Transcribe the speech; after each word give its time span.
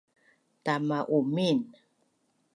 Tama 0.65 0.97
Umin 1.17 1.57